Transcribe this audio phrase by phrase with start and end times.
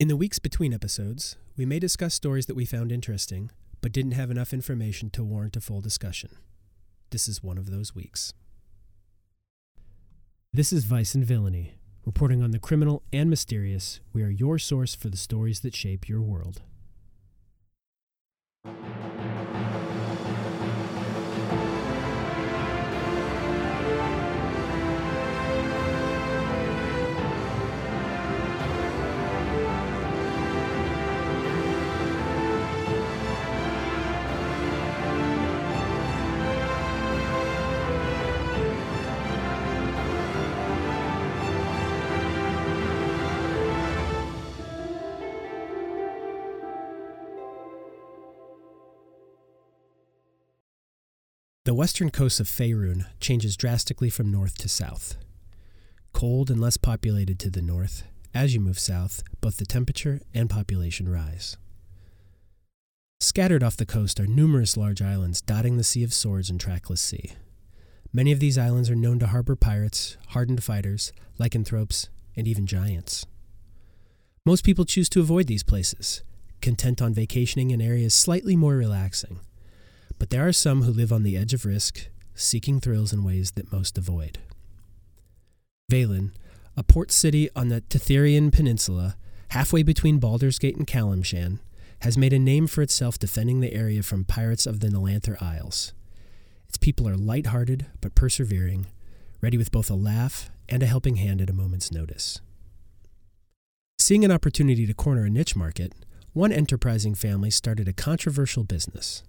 [0.00, 3.50] In the weeks between episodes, we may discuss stories that we found interesting,
[3.82, 6.30] but didn't have enough information to warrant a full discussion.
[7.10, 8.32] This is one of those weeks.
[10.54, 11.74] This is Vice and Villainy,
[12.06, 14.00] reporting on the criminal and mysterious.
[14.14, 16.62] We are your source for the stories that shape your world.
[51.70, 55.14] The western coast of Faerun changes drastically from north to south.
[56.12, 58.02] Cold and less populated to the north,
[58.34, 61.56] as you move south, both the temperature and population rise.
[63.20, 67.00] Scattered off the coast are numerous large islands dotting the Sea of Swords and Trackless
[67.00, 67.34] Sea.
[68.12, 73.26] Many of these islands are known to harbor pirates, hardened fighters, lycanthropes, and even giants.
[74.44, 76.24] Most people choose to avoid these places,
[76.60, 79.38] content on vacationing in areas slightly more relaxing
[80.20, 83.52] but there are some who live on the edge of risk, seeking thrills in ways
[83.52, 84.38] that most avoid.
[85.90, 86.32] Valen,
[86.76, 89.16] a port city on the Tethyrian Peninsula,
[89.48, 91.58] halfway between Baldur's Gate and Calimshan,
[92.02, 95.94] has made a name for itself defending the area from pirates of the Nelanther Isles.
[96.68, 98.88] Its people are light-hearted but persevering,
[99.40, 102.42] ready with both a laugh and a helping hand at a moment's notice.
[103.98, 105.94] Seeing an opportunity to corner a niche market,
[106.34, 109.22] one enterprising family started a controversial business.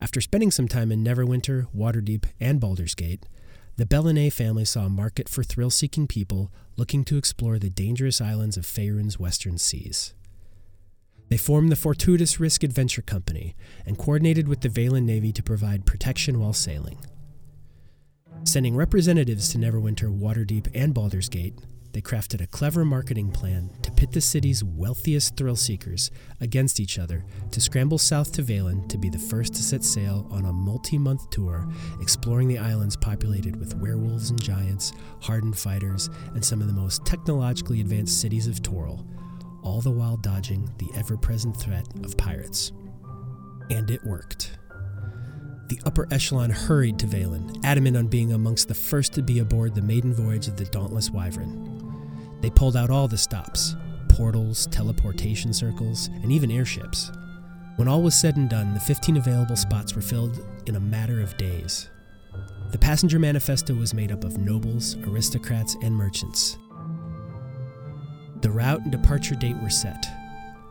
[0.00, 3.26] After spending some time in Neverwinter, Waterdeep, and Baldur's Gate,
[3.76, 8.20] the Bellinae family saw a market for thrill seeking people looking to explore the dangerous
[8.20, 10.14] islands of Faerun's western seas.
[11.28, 13.54] They formed the Fortuitous Risk Adventure Company
[13.84, 16.98] and coordinated with the Valen Navy to provide protection while sailing.
[18.44, 21.58] Sending representatives to Neverwinter, Waterdeep, and Baldur's Gate,
[21.98, 26.96] they crafted a clever marketing plan to pit the city's wealthiest thrill seekers against each
[26.96, 30.52] other to scramble south to Valen to be the first to set sail on a
[30.52, 31.66] multi month tour
[32.00, 37.04] exploring the islands populated with werewolves and giants, hardened fighters, and some of the most
[37.04, 39.04] technologically advanced cities of Toril,
[39.64, 42.70] all the while dodging the ever present threat of pirates.
[43.70, 44.56] And it worked.
[45.66, 49.74] The upper echelon hurried to Valen, adamant on being amongst the first to be aboard
[49.74, 51.87] the maiden voyage of the Dauntless Wyvern.
[52.40, 53.76] They pulled out all the stops
[54.08, 57.12] portals, teleportation circles, and even airships.
[57.76, 61.20] When all was said and done, the 15 available spots were filled in a matter
[61.20, 61.88] of days.
[62.72, 66.58] The passenger manifesto was made up of nobles, aristocrats, and merchants.
[68.40, 70.04] The route and departure date were set.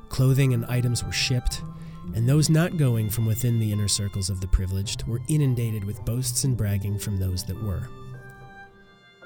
[0.10, 1.62] Clothing and items were shipped,
[2.14, 6.04] and those not going from within the inner circles of the privileged were inundated with
[6.04, 7.88] boasts and bragging from those that were.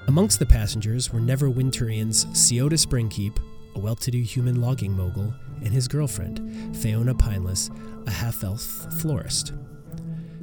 [0.08, 3.38] Amongst the passengers were Neverwinterians Siota Springkeep,
[3.74, 5.32] a well to do human logging mogul,
[5.62, 6.40] and his girlfriend,
[6.74, 7.70] Feona Pineless,
[8.06, 8.62] a half elf
[9.00, 9.52] florist.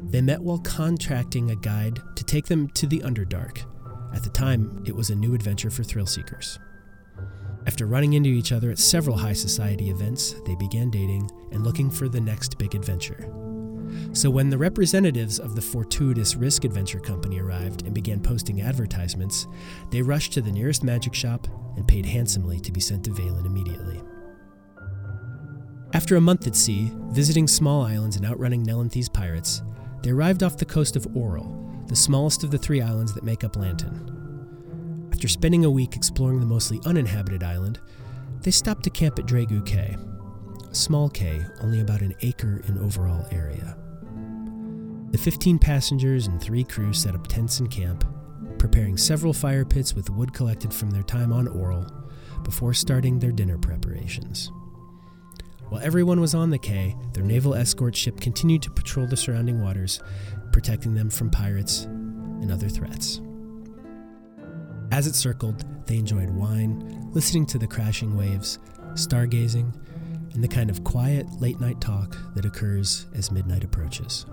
[0.10, 3.64] They met while contracting a guide to take them to the Underdark.
[4.16, 6.58] At the time, it was a new adventure for thrill seekers.
[7.68, 11.92] After running into each other at several high society events, they began dating and looking
[11.92, 13.30] for the next big adventure.
[14.14, 19.48] So when the representatives of the Fortuitous Risk Adventure Company arrived and began posting advertisements,
[19.92, 23.46] they rushed to the nearest magic shop and paid handsomely to be sent to Valen
[23.46, 24.02] immediately.
[25.94, 29.64] After a month at sea, visiting small islands and outrunning Nelanther pirates,
[30.04, 33.44] they arrived off the coast of Orill, the smallest of the three islands that make
[33.44, 34.16] up Lantan.
[35.12, 37.80] After spending a week exploring the mostly uninhabited island,
[38.42, 39.98] they stopped to camp at Dragu Cay,
[40.70, 43.76] a small cay only about an acre in overall area.
[45.12, 48.06] The 15 passengers and three crew set up tents in camp,
[48.60, 51.90] preparing several fire pits with wood collected from their time on Orill
[52.44, 54.52] before starting their dinner preparations.
[55.70, 59.64] While everyone was on the cay, their naval escort ship continued to patrol the surrounding
[59.64, 60.00] waters,
[60.52, 63.20] protecting them from pirates and other threats.
[64.92, 68.60] As it circled, they enjoyed wine, listening to the crashing waves,
[68.94, 69.74] stargazing,
[70.36, 74.28] and the kind of quiet late night talk that occurs as midnight approaches.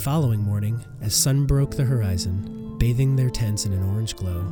[0.00, 4.42] Following morning, as sun broke the horizon, bathing their tents in an orange glow,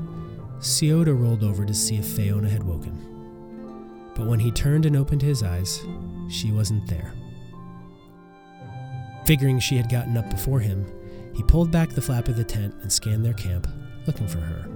[0.58, 4.12] Siota rolled over to see if Feona had woken.
[4.14, 5.80] But when he turned and opened his eyes,
[6.28, 7.14] she wasn't there.
[9.24, 10.84] Figuring she had gotten up before him,
[11.34, 13.66] he pulled back the flap of the tent and scanned their camp,
[14.06, 14.68] looking for her.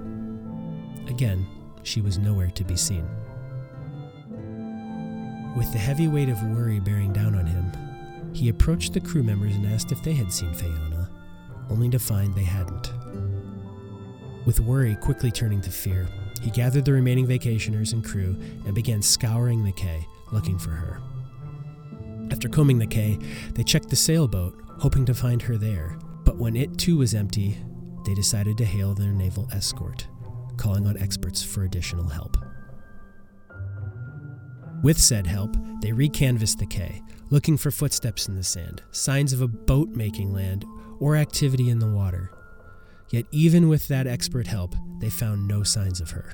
[1.07, 1.45] Again,
[1.83, 3.07] she was nowhere to be seen.
[5.55, 7.71] With the heavy weight of worry bearing down on him,
[8.33, 11.09] he approached the crew members and asked if they had seen Fiona,
[11.69, 12.91] only to find they hadn't.
[14.45, 16.07] With worry quickly turning to fear,
[16.41, 18.35] he gathered the remaining vacationers and crew
[18.65, 21.01] and began scouring the cay, looking for her.
[22.31, 23.19] After combing the cay,
[23.53, 27.57] they checked the sailboat, hoping to find her there, but when it too was empty,
[28.05, 30.07] they decided to hail their naval escort,
[30.57, 32.37] calling on experts for additional help.
[34.83, 39.41] With said help, they recanvassed the cay, looking for footsteps in the sand, signs of
[39.41, 40.65] a boat making land,
[40.99, 42.29] or activity in the water.
[43.09, 46.33] Yet, even with that expert help, they found no signs of her.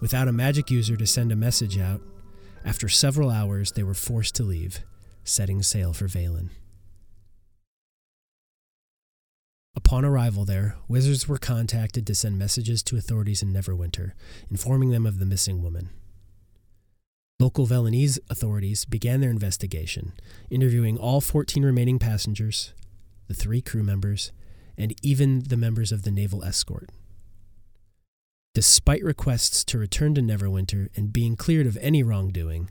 [0.00, 2.00] Without a magic user to send a message out,
[2.64, 4.80] after several hours they were forced to leave,
[5.22, 6.48] setting sail for Valen.
[9.74, 14.12] Upon arrival there, wizards were contacted to send messages to authorities in Neverwinter,
[14.50, 15.90] informing them of the missing woman.
[17.38, 20.14] Local Velenese authorities began their investigation,
[20.48, 22.72] interviewing all 14 remaining passengers,
[23.28, 24.32] the three crew members,
[24.78, 26.88] and even the members of the naval escort.
[28.54, 32.70] Despite requests to return to Neverwinter and being cleared of any wrongdoing,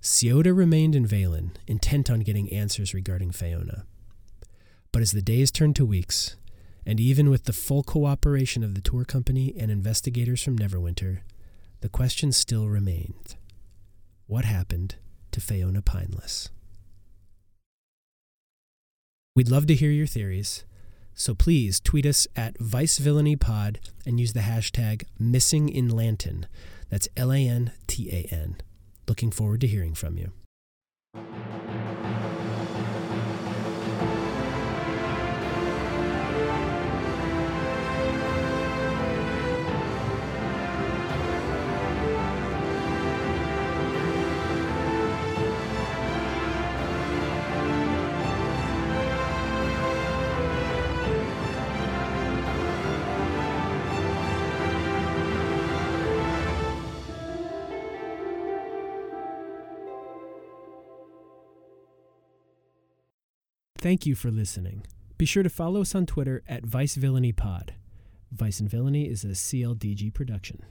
[0.00, 3.84] Ciota remained in Valen, intent on getting answers regarding Fiona.
[4.92, 6.36] But as the days turned to weeks,
[6.86, 11.18] and even with the full cooperation of the tour company and investigators from Neverwinter,
[11.82, 13.36] the question still remained
[14.26, 14.96] what happened
[15.32, 16.48] to Fiona Pineless?
[19.34, 20.64] We'd love to hear your theories,
[21.14, 23.76] so please tweet us at ViceVillainy
[24.06, 26.44] and use the hashtag MissingInLantan.
[26.88, 28.56] That's L A N T A N.
[29.06, 30.32] Looking forward to hearing from you.
[63.78, 64.86] Thank you for listening.
[65.18, 67.74] Be sure to follow us on Twitter at Vice Villainy Pod.
[68.32, 70.62] Vice and Villainy is a CLDG production.